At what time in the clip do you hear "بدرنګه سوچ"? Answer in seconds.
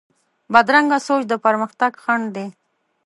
0.53-1.21